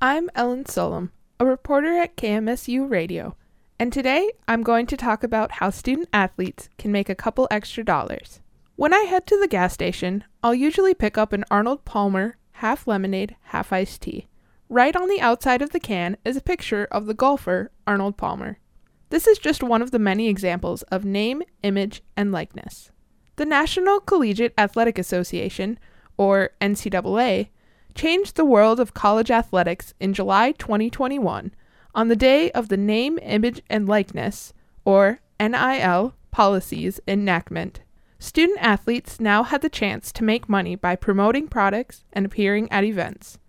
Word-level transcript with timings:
I'm 0.00 0.30
Ellen 0.36 0.64
Solem, 0.64 1.10
a 1.40 1.44
reporter 1.44 1.98
at 1.98 2.16
KMSU 2.16 2.88
Radio, 2.88 3.34
and 3.80 3.92
today 3.92 4.30
I'm 4.46 4.62
going 4.62 4.86
to 4.86 4.96
talk 4.96 5.24
about 5.24 5.50
how 5.50 5.70
student 5.70 6.08
athletes 6.12 6.68
can 6.78 6.92
make 6.92 7.08
a 7.08 7.16
couple 7.16 7.48
extra 7.50 7.82
dollars. 7.82 8.40
When 8.76 8.94
I 8.94 9.00
head 9.00 9.26
to 9.26 9.40
the 9.40 9.48
gas 9.48 9.74
station, 9.74 10.22
I'll 10.40 10.54
usually 10.54 10.94
pick 10.94 11.18
up 11.18 11.32
an 11.32 11.44
Arnold 11.50 11.84
Palmer 11.84 12.36
half 12.52 12.86
lemonade, 12.86 13.34
half 13.46 13.72
iced 13.72 14.02
tea. 14.02 14.28
Right 14.68 14.94
on 14.94 15.08
the 15.08 15.20
outside 15.20 15.62
of 15.62 15.70
the 15.70 15.80
can 15.80 16.16
is 16.24 16.36
a 16.36 16.40
picture 16.40 16.86
of 16.92 17.06
the 17.06 17.14
golfer 17.14 17.72
Arnold 17.84 18.16
Palmer. 18.16 18.60
This 19.10 19.26
is 19.26 19.36
just 19.36 19.64
one 19.64 19.82
of 19.82 19.90
the 19.90 19.98
many 19.98 20.28
examples 20.28 20.82
of 20.92 21.04
name, 21.04 21.42
image, 21.64 22.04
and 22.16 22.30
likeness. 22.30 22.92
The 23.34 23.46
National 23.46 23.98
Collegiate 23.98 24.54
Athletic 24.56 24.96
Association, 24.96 25.76
or 26.16 26.50
NCAA, 26.60 27.48
changed 27.98 28.36
the 28.36 28.44
world 28.44 28.78
of 28.78 28.94
college 28.94 29.28
athletics 29.28 29.92
in 29.98 30.14
July 30.14 30.52
2021 30.52 31.52
on 31.96 32.06
the 32.06 32.14
day 32.14 32.48
of 32.52 32.68
the 32.68 32.76
Name, 32.76 33.18
Image, 33.22 33.60
and 33.68 33.88
Likeness, 33.88 34.54
or 34.84 35.18
NIL, 35.40 36.14
policies 36.30 37.00
enactment. 37.08 37.80
Student 38.20 38.60
athletes 38.62 39.18
now 39.18 39.42
had 39.42 39.62
the 39.62 39.68
chance 39.68 40.12
to 40.12 40.22
make 40.22 40.48
money 40.48 40.76
by 40.76 40.94
promoting 40.94 41.48
products 41.48 42.04
and 42.12 42.24
appearing 42.24 42.70
at 42.70 42.84
events. 42.84 43.40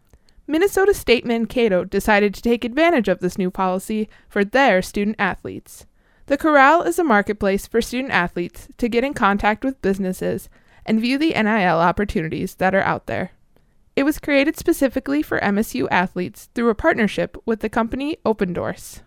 Minnesota 0.47 0.95
State 0.95 1.27
Mankato 1.27 1.83
decided 1.83 2.33
to 2.33 2.41
take 2.41 2.66
advantage 2.66 3.07
of 3.07 3.19
this 3.19 3.38
new 3.38 3.52
policy 3.52 4.09
for 4.27 4.43
their 4.43 4.81
student 4.81 5.17
athletes. 5.19 5.85
The 6.25 6.38
Corral 6.38 6.81
is 6.81 6.97
a 6.97 7.03
marketplace 7.03 7.67
for 7.67 7.83
student 7.83 8.11
athletes 8.11 8.67
to 8.79 8.89
get 8.89 9.03
in 9.03 9.13
contact 9.13 9.63
with 9.63 9.79
businesses 9.83 10.49
and 10.88 10.99
view 10.99 11.19
the 11.19 11.33
NIL 11.33 11.77
opportunities 11.77 12.55
that 12.55 12.73
are 12.73 12.81
out 12.81 13.05
there. 13.05 13.29
It 13.99 14.05
was 14.05 14.17
created 14.17 14.58
specifically 14.58 15.21
for 15.21 15.41
MSU 15.41 15.85
athletes 15.91 16.48
through 16.55 16.70
a 16.70 16.73
partnership 16.73 17.35
with 17.45 17.59
the 17.59 17.67
company 17.67 18.16
Opendorse. 18.25 19.02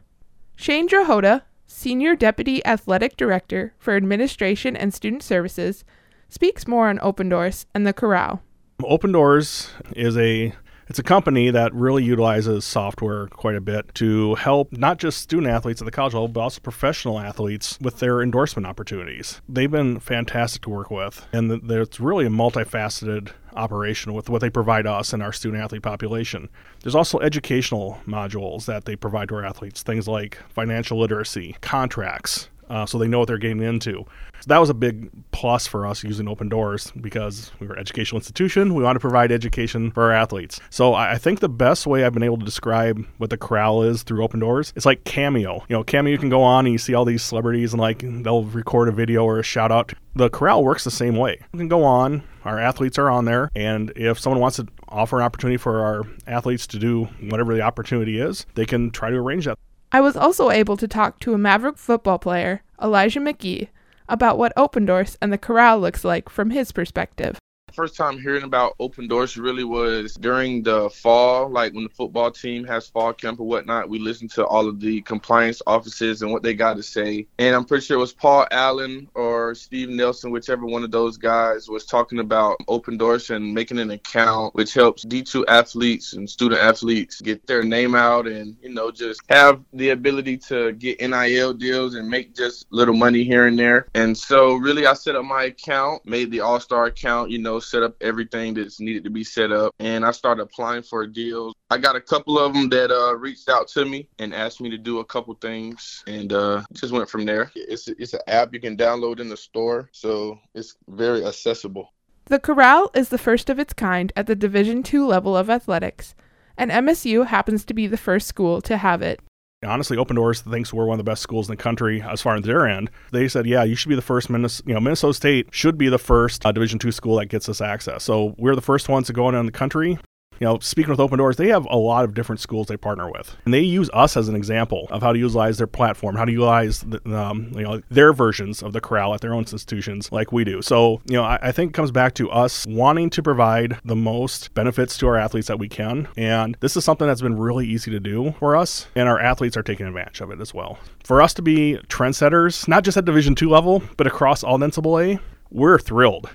Shane 0.54 0.86
Drohoda, 0.86 1.44
Senior 1.66 2.14
Deputy 2.14 2.62
Athletic 2.66 3.16
Director 3.16 3.72
for 3.78 3.96
Administration 3.96 4.76
and 4.76 4.92
Student 4.92 5.22
Services, 5.22 5.82
speaks 6.28 6.68
more 6.68 6.90
on 6.90 6.98
Opendorse 6.98 7.64
and 7.74 7.86
the 7.86 7.94
Corral. 7.94 8.42
Opendorse 8.82 9.70
is 9.96 10.18
a 10.18 10.52
it's 10.92 10.98
a 10.98 11.02
company 11.02 11.50
that 11.50 11.72
really 11.72 12.04
utilizes 12.04 12.66
software 12.66 13.26
quite 13.28 13.54
a 13.54 13.62
bit 13.62 13.94
to 13.94 14.34
help 14.34 14.70
not 14.72 14.98
just 14.98 15.22
student 15.22 15.48
athletes 15.48 15.80
at 15.80 15.86
the 15.86 15.90
college 15.90 16.12
level, 16.12 16.28
but 16.28 16.42
also 16.42 16.60
professional 16.60 17.18
athletes 17.18 17.78
with 17.80 17.98
their 17.98 18.20
endorsement 18.20 18.66
opportunities. 18.66 19.40
They've 19.48 19.70
been 19.70 20.00
fantastic 20.00 20.60
to 20.64 20.68
work 20.68 20.90
with, 20.90 21.26
and 21.32 21.50
it's 21.70 21.98
really 21.98 22.26
a 22.26 22.28
multifaceted 22.28 23.30
operation 23.54 24.12
with 24.12 24.28
what 24.28 24.42
they 24.42 24.50
provide 24.50 24.86
us 24.86 25.14
and 25.14 25.22
our 25.22 25.32
student 25.32 25.62
athlete 25.62 25.82
population. 25.82 26.50
There's 26.82 26.94
also 26.94 27.20
educational 27.20 27.98
modules 28.06 28.66
that 28.66 28.84
they 28.84 28.94
provide 28.94 29.30
to 29.30 29.36
our 29.36 29.46
athletes, 29.46 29.82
things 29.82 30.06
like 30.06 30.36
financial 30.50 30.98
literacy, 30.98 31.56
contracts, 31.62 32.50
uh, 32.72 32.86
so 32.86 32.98
they 32.98 33.06
know 33.06 33.18
what 33.18 33.28
they're 33.28 33.38
getting 33.38 33.62
into. 33.62 34.04
So 34.40 34.46
that 34.48 34.58
was 34.58 34.70
a 34.70 34.74
big 34.74 35.10
plus 35.30 35.66
for 35.66 35.86
us 35.86 36.02
using 36.02 36.26
Opendorse 36.26 36.90
because 37.00 37.52
we 37.60 37.66
were 37.66 37.74
an 37.74 37.80
educational 37.80 38.18
institution. 38.18 38.74
We 38.74 38.82
want 38.82 38.96
to 38.96 39.00
provide 39.00 39.30
education 39.30 39.92
for 39.92 40.04
our 40.04 40.12
athletes. 40.12 40.58
So 40.70 40.94
I, 40.94 41.18
think 41.18 41.40
the 41.40 41.48
best 41.48 41.86
way 41.86 42.04
I've 42.04 42.14
been 42.14 42.24
able 42.24 42.38
to 42.38 42.44
describe 42.44 43.06
what 43.18 43.30
the 43.30 43.36
corral 43.36 43.82
is 43.82 44.02
through 44.02 44.26
Opendorse, 44.26 44.72
it's 44.74 44.86
like 44.86 45.04
Cameo. 45.04 45.64
You 45.68 45.76
know, 45.76 45.84
Cameo 45.84 46.10
you 46.10 46.18
can 46.18 46.30
go 46.30 46.42
on 46.42 46.66
and 46.66 46.72
you 46.72 46.78
see 46.78 46.94
all 46.94 47.04
these 47.04 47.22
celebrities 47.22 47.72
and 47.72 47.80
like 47.80 48.02
they'll 48.02 48.44
record 48.44 48.88
a 48.88 48.92
video 48.92 49.22
or 49.22 49.38
a 49.38 49.44
shout 49.44 49.70
out. 49.70 49.92
The 50.14 50.30
corral 50.30 50.64
works 50.64 50.84
the 50.84 50.90
same 50.90 51.16
way. 51.16 51.38
You 51.52 51.58
can 51.58 51.68
go 51.68 51.84
on, 51.84 52.24
our 52.44 52.58
athletes 52.58 52.98
are 52.98 53.10
on 53.10 53.26
there, 53.26 53.50
and 53.54 53.92
if 53.96 54.18
someone 54.18 54.40
wants 54.40 54.56
to 54.56 54.66
offer 54.88 55.18
an 55.18 55.24
opportunity 55.24 55.56
for 55.56 55.80
our 55.80 56.02
athletes 56.26 56.66
to 56.68 56.78
do 56.78 57.04
whatever 57.28 57.54
the 57.54 57.62
opportunity 57.62 58.18
is, 58.18 58.44
they 58.54 58.66
can 58.66 58.90
try 58.90 59.10
to 59.10 59.16
arrange 59.16 59.44
that. 59.44 59.58
I 59.94 60.00
was 60.00 60.16
also 60.16 60.48
able 60.48 60.78
to 60.78 60.88
talk 60.88 61.20
to 61.20 61.34
a 61.34 61.38
Maverick 61.38 61.76
football 61.76 62.18
player, 62.18 62.62
Elijah 62.82 63.20
McGee, 63.20 63.68
about 64.08 64.38
what 64.38 64.56
Opendorse 64.56 65.18
and 65.20 65.30
the 65.30 65.36
Corral 65.36 65.78
looks 65.80 66.02
like 66.02 66.30
from 66.30 66.48
his 66.48 66.72
perspective. 66.72 67.38
First 67.74 67.96
time 67.96 68.18
hearing 68.18 68.42
about 68.42 68.76
Opendorse 68.78 69.36
really 69.36 69.64
was 69.64 70.14
during 70.14 70.62
the 70.62 70.88
fall, 70.90 71.50
like 71.50 71.74
when 71.74 71.84
the 71.84 71.90
football 71.90 72.30
team 72.30 72.64
has 72.64 72.88
fall 72.88 73.12
camp 73.12 73.40
or 73.40 73.46
whatnot. 73.46 73.88
We 73.88 73.98
listened 73.98 74.30
to 74.32 74.46
all 74.46 74.68
of 74.68 74.80
the 74.80 75.02
compliance 75.02 75.60
officers 75.66 76.22
and 76.22 76.30
what 76.32 76.42
they 76.42 76.54
got 76.54 76.76
to 76.76 76.82
say. 76.82 77.26
And 77.38 77.54
I'm 77.54 77.64
pretty 77.64 77.84
sure 77.84 77.96
it 77.96 78.00
was 78.00 78.12
Paul 78.12 78.46
Allen 78.50 79.08
or 79.14 79.31
Steve 79.54 79.88
Nelson, 79.88 80.30
whichever 80.30 80.64
one 80.66 80.84
of 80.84 80.90
those 80.90 81.16
guys 81.16 81.68
was 81.68 81.84
talking 81.84 82.20
about 82.20 82.56
Opendorse 82.68 83.34
and 83.34 83.52
making 83.52 83.78
an 83.78 83.90
account, 83.90 84.54
which 84.54 84.74
helps 84.74 85.04
D2 85.04 85.44
athletes 85.48 86.12
and 86.12 86.28
student 86.28 86.60
athletes 86.60 87.20
get 87.20 87.46
their 87.46 87.62
name 87.62 87.94
out 87.94 88.26
and, 88.26 88.56
you 88.62 88.72
know, 88.72 88.90
just 88.90 89.20
have 89.28 89.60
the 89.72 89.90
ability 89.90 90.36
to 90.38 90.72
get 90.72 91.00
NIL 91.00 91.52
deals 91.52 91.94
and 91.94 92.08
make 92.08 92.34
just 92.34 92.66
little 92.70 92.94
money 92.94 93.24
here 93.24 93.46
and 93.46 93.58
there. 93.58 93.88
And 93.94 94.16
so 94.16 94.54
really 94.54 94.86
I 94.86 94.94
set 94.94 95.16
up 95.16 95.24
my 95.24 95.44
account, 95.44 96.06
made 96.06 96.30
the 96.30 96.40
All 96.40 96.60
Star 96.60 96.86
account, 96.86 97.30
you 97.30 97.38
know, 97.38 97.58
set 97.58 97.82
up 97.82 97.96
everything 98.00 98.54
that's 98.54 98.80
needed 98.80 99.04
to 99.04 99.10
be 99.10 99.24
set 99.24 99.52
up, 99.52 99.74
and 99.78 100.04
I 100.04 100.12
started 100.12 100.42
applying 100.42 100.82
for 100.82 101.06
deals. 101.06 101.54
I 101.72 101.78
got 101.78 101.96
a 101.96 102.02
couple 102.02 102.38
of 102.38 102.52
them 102.52 102.68
that 102.68 102.90
uh, 102.90 103.16
reached 103.16 103.48
out 103.48 103.66
to 103.68 103.86
me 103.86 104.06
and 104.18 104.34
asked 104.34 104.60
me 104.60 104.68
to 104.68 104.76
do 104.76 104.98
a 104.98 105.04
couple 105.06 105.32
things, 105.40 106.04
and 106.06 106.30
uh, 106.30 106.62
just 106.74 106.92
went 106.92 107.08
from 107.08 107.24
there. 107.24 107.50
It's 107.54 107.88
it's 107.88 108.12
an 108.12 108.20
app 108.26 108.52
you 108.52 108.60
can 108.60 108.76
download 108.76 109.20
in 109.20 109.30
the 109.30 109.38
store, 109.38 109.88
so 109.90 110.38
it's 110.54 110.76
very 110.86 111.24
accessible. 111.24 111.88
The 112.26 112.38
Corral 112.38 112.90
is 112.92 113.08
the 113.08 113.16
first 113.16 113.48
of 113.48 113.58
its 113.58 113.72
kind 113.72 114.12
at 114.14 114.26
the 114.26 114.36
Division 114.36 114.84
II 114.86 115.00
level 115.00 115.34
of 115.34 115.48
athletics, 115.48 116.14
and 116.58 116.70
MSU 116.70 117.28
happens 117.28 117.64
to 117.64 117.72
be 117.72 117.86
the 117.86 117.96
first 117.96 118.28
school 118.28 118.60
to 118.60 118.76
have 118.76 119.00
it 119.00 119.22
honestly, 119.64 119.96
Opendorse 119.96 120.42
thinks 120.42 120.72
we're 120.72 120.86
one 120.86 120.98
of 120.98 121.04
the 121.04 121.08
best 121.08 121.22
schools 121.22 121.48
in 121.48 121.52
the 121.52 121.62
country 121.62 122.02
as 122.02 122.20
far 122.20 122.34
as 122.34 122.42
their 122.42 122.66
end. 122.66 122.90
They 123.12 123.28
said, 123.28 123.46
yeah, 123.46 123.62
you 123.62 123.76
should 123.76 123.90
be 123.90 123.94
the 123.94 124.02
first. 124.02 124.28
Minnesota, 124.28 124.64
you 124.66 124.74
know, 124.74 124.80
Minnesota 124.80 125.14
State 125.14 125.48
should 125.52 125.78
be 125.78 125.88
the 125.88 125.98
first 125.98 126.44
uh, 126.44 126.50
Division 126.50 126.80
two 126.80 126.90
school 126.90 127.16
that 127.18 127.26
gets 127.26 127.48
us 127.48 127.60
access. 127.60 128.02
So 128.02 128.34
we're 128.38 128.56
the 128.56 128.60
first 128.60 128.88
ones 128.88 129.06
to 129.06 129.12
go 129.12 129.28
in 129.28 129.46
the 129.46 129.52
country 129.52 129.98
you 130.42 130.48
know, 130.48 130.58
speaking 130.58 130.90
with 130.90 130.98
Opendorse, 130.98 131.36
they 131.36 131.46
have 131.46 131.64
a 131.70 131.76
lot 131.76 132.04
of 132.04 132.14
different 132.14 132.40
schools 132.40 132.66
they 132.66 132.76
partner 132.76 133.08
with, 133.08 133.36
and 133.44 133.54
they 133.54 133.60
use 133.60 133.88
us 133.92 134.16
as 134.16 134.28
an 134.28 134.34
example 134.34 134.88
of 134.90 135.00
how 135.00 135.12
to 135.12 135.18
utilize 135.20 135.56
their 135.56 135.68
platform, 135.68 136.16
how 136.16 136.24
to 136.24 136.32
utilize 136.32 136.80
the, 136.80 137.00
um, 137.16 137.52
you 137.54 137.62
know 137.62 137.80
their 137.90 138.12
versions 138.12 138.60
of 138.60 138.72
the 138.72 138.80
corral 138.80 139.14
at 139.14 139.20
their 139.20 139.34
own 139.34 139.42
institutions, 139.42 140.10
like 140.10 140.32
we 140.32 140.42
do. 140.42 140.60
So, 140.60 141.00
you 141.06 141.14
know, 141.14 141.22
I, 141.22 141.38
I 141.40 141.52
think 141.52 141.70
it 141.70 141.74
comes 141.74 141.92
back 141.92 142.14
to 142.14 142.28
us 142.28 142.66
wanting 142.66 143.08
to 143.10 143.22
provide 143.22 143.78
the 143.84 143.94
most 143.94 144.52
benefits 144.52 144.98
to 144.98 145.06
our 145.06 145.16
athletes 145.16 145.46
that 145.46 145.60
we 145.60 145.68
can, 145.68 146.08
and 146.16 146.56
this 146.58 146.76
is 146.76 146.84
something 146.84 147.06
that's 147.06 147.22
been 147.22 147.38
really 147.38 147.68
easy 147.68 147.92
to 147.92 148.00
do 148.00 148.34
for 148.40 148.56
us, 148.56 148.88
and 148.96 149.08
our 149.08 149.20
athletes 149.20 149.56
are 149.56 149.62
taking 149.62 149.86
advantage 149.86 150.20
of 150.20 150.32
it 150.32 150.40
as 150.40 150.52
well. 150.52 150.76
For 151.04 151.22
us 151.22 151.32
to 151.34 151.42
be 151.42 151.78
trendsetters, 151.86 152.66
not 152.66 152.82
just 152.82 152.96
at 152.96 153.04
Division 153.04 153.36
two 153.36 153.48
level, 153.48 153.80
but 153.96 154.08
across 154.08 154.42
all 154.42 154.58
NCAA, 154.58 155.20
we're 155.52 155.78
thrilled. 155.78 156.30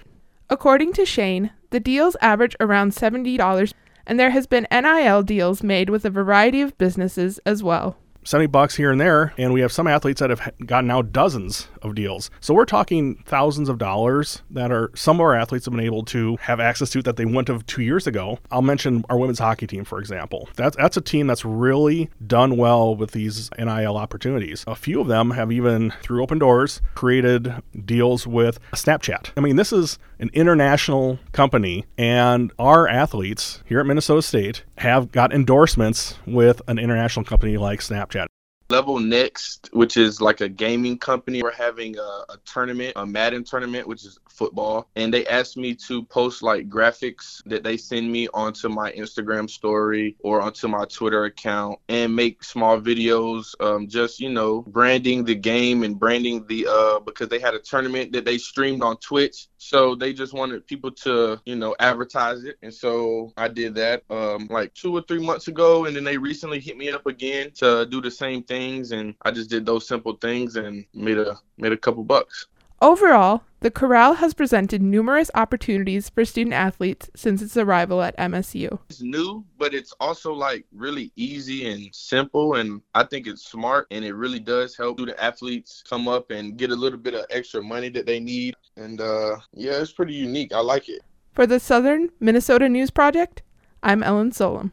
According 0.50 0.94
to 0.94 1.06
Shane, 1.06 1.52
the 1.72 1.82
deals 1.82 2.16
average 2.22 2.56
around 2.62 2.94
$70 2.94 3.74
and 4.08 4.20
there 4.20 4.32
has 4.32 4.48
been 4.48 4.66
NIL 4.72 5.22
deals 5.22 5.62
made 5.62 5.92
with 5.92 6.06
a 6.06 6.10
variety 6.10 6.62
of 6.62 6.78
businesses 6.78 7.40
as 7.46 7.62
well. 7.62 7.98
70 8.28 8.48
bucks 8.48 8.76
here 8.76 8.92
and 8.92 9.00
there 9.00 9.34
and 9.38 9.54
we 9.54 9.62
have 9.62 9.72
some 9.72 9.88
athletes 9.88 10.20
that 10.20 10.30
have 10.30 10.52
gotten 10.66 10.92
out 10.92 11.14
dozens 11.14 11.70
of 11.82 11.96
deals. 11.96 12.30
So 12.42 12.54
we're 12.54 12.66
talking 12.66 13.24
thousands 13.26 13.70
of 13.70 13.78
dollars 13.78 14.42
that 14.50 14.70
are 14.70 14.92
some 14.96 15.16
of 15.16 15.22
our 15.22 15.34
athletes 15.34 15.64
have 15.64 15.74
been 15.74 15.86
able 15.86 16.04
to 16.06 16.36
have 16.42 16.60
access 16.60 16.90
to 16.90 17.02
that 17.04 17.16
they 17.16 17.24
wouldn't 17.24 17.48
have 17.48 17.66
two 17.68 17.84
years 17.84 18.06
ago. 18.06 18.40
I'll 18.52 18.62
mention 18.62 19.06
our 19.10 19.18
women's 19.18 19.40
hockey 19.40 19.66
team 19.66 19.86
for 19.86 20.00
example. 20.00 20.50
That's 20.58 20.76
that's 20.76 20.98
a 20.98 21.02
team 21.02 21.28
that's 21.28 21.46
really 21.46 22.10
done 22.26 22.58
well 22.58 22.98
with 22.98 23.12
these 23.12 23.50
nil 23.58 23.96
opportunities. 23.96 24.66
A 24.68 24.76
few 24.76 25.00
of 25.00 25.08
them 25.08 25.32
have 25.32 25.50
even 25.50 25.94
through 26.02 26.26
Opendorse, 26.26 26.82
created 26.96 27.64
deals 27.86 28.28
with 28.28 28.60
snapchat. 28.74 29.32
I 29.38 29.40
mean 29.40 29.56
this 29.56 29.72
is 29.72 30.00
an 30.20 30.32
international 30.34 31.20
company 31.32 31.86
and 31.98 32.52
our 32.60 32.90
athletes 32.90 33.64
here 33.66 33.80
at 33.80 33.86
minnesota 33.86 34.22
state 34.22 34.64
have 34.80 35.12
got 35.12 35.32
endorsements 35.32 36.16
with 36.26 36.60
an 36.68 36.80
international 36.80 37.24
company 37.24 37.56
like 37.56 37.80
snapchat 37.80 38.17
Level 38.70 39.00
Next, 39.00 39.70
which 39.72 39.96
is 39.96 40.20
like 40.20 40.42
a 40.42 40.50
gaming 40.50 40.98
company, 40.98 41.42
we're 41.42 41.52
having 41.52 41.98
a, 41.98 42.02
a, 42.02 42.38
tournament, 42.46 42.94
a 42.98 43.06
Madden 43.06 43.44
tournament, 43.44 43.88
which 43.88 44.04
is 44.04 44.20
football. 44.30 44.90
And 44.96 45.14
they 45.14 45.26
asked 45.28 45.56
me 45.56 45.74
to 45.88 46.04
post 46.04 46.44
like 46.44 46.70
graphics 46.70 47.42
that 47.46 47.64
they 47.64 47.78
send 47.78 48.12
me 48.12 48.28
onto 48.34 48.68
my 48.68 48.92
Instagram 48.92 49.50
story 49.50 50.18
or 50.20 50.42
onto 50.42 50.68
my 50.68 50.86
Twitter 50.86 51.26
account 51.26 51.80
and 51.88 52.14
make 52.14 52.44
small 52.44 52.80
videos, 52.80 53.56
um, 53.62 53.88
just, 53.88 54.20
you 54.20 54.30
know, 54.30 54.64
branding 54.64 55.24
the 55.24 55.36
game 55.36 55.84
and 55.84 55.98
branding 55.98 56.46
the, 56.48 56.68
uh, 56.70 57.00
because 57.00 57.30
they 57.30 57.40
had 57.40 57.54
a 57.54 57.60
tournament 57.60 58.12
that 58.12 58.26
they 58.26 58.38
streamed 58.38 58.84
on 58.84 58.98
Twitch. 58.98 59.48
So 59.58 59.96
they 59.96 60.14
just 60.14 60.34
wanted 60.34 60.68
people 60.68 60.92
to, 60.92 61.40
you 61.46 61.56
know, 61.56 61.76
advertise 61.80 62.44
it. 62.44 62.58
And 62.62 62.74
so 62.74 63.34
I 63.38 63.48
did 63.48 63.76
that 63.76 64.04
um, 64.10 64.48
like 64.52 64.74
two 64.74 64.96
or 64.96 65.02
three 65.02 65.20
months 65.20 65.48
ago. 65.48 65.86
And 65.86 65.96
then 65.96 66.04
they 66.04 66.18
recently 66.18 66.60
hit 66.60 66.78
me 66.78 66.92
up 66.92 67.06
again 67.06 67.52
to 67.56 67.86
do 67.86 68.02
the 68.02 68.12
same 68.12 68.44
thing 68.44 68.57
things 68.58 68.92
and 68.92 69.16
I 69.22 69.32
just 69.32 69.50
did 69.50 69.66
those 69.66 69.88
simple 69.88 70.14
things 70.14 70.56
and 70.56 70.86
made 70.94 71.18
a 71.18 71.38
made 71.58 71.72
a 71.72 71.78
couple 71.78 72.04
bucks. 72.04 72.48
Overall, 72.80 73.42
the 73.62 73.72
Corral 73.72 74.14
has 74.16 74.36
presented 74.36 74.84
numerous 74.84 75.32
opportunities 75.34 76.10
for 76.10 76.24
student 76.26 76.54
athletes 76.54 77.10
since 77.16 77.42
its 77.42 77.58
arrival 77.58 78.04
at 78.04 78.16
MSU. 78.18 78.78
It's 78.90 79.02
new, 79.02 79.44
but 79.58 79.74
it's 79.74 79.94
also 80.00 80.32
like 80.32 80.66
really 80.72 81.12
easy 81.16 81.72
and 81.72 81.94
simple. 81.94 82.56
And 82.56 82.82
I 82.94 83.04
think 83.04 83.26
it's 83.26 83.44
smart 83.50 83.88
and 83.90 84.06
it 84.06 84.14
really 84.14 84.40
does 84.40 84.78
help 84.78 85.00
student 85.00 85.18
athletes 85.20 85.84
come 85.90 86.08
up 86.08 86.30
and 86.30 86.56
get 86.56 86.70
a 86.70 86.76
little 86.76 87.00
bit 87.00 87.16
of 87.16 87.26
extra 87.32 87.64
money 87.64 87.90
that 87.90 88.06
they 88.06 88.20
need. 88.20 88.54
And 88.76 89.02
uh, 89.02 89.38
yeah, 89.54 89.82
it's 89.82 89.92
pretty 89.92 90.14
unique. 90.14 90.54
I 90.54 90.60
like 90.60 90.88
it. 90.88 91.02
For 91.34 91.48
the 91.48 91.60
Southern 91.60 92.10
Minnesota 92.20 92.70
News 92.70 92.92
Project, 92.92 93.42
I'm 93.82 94.04
Ellen 94.04 94.32
Solem. 94.32 94.72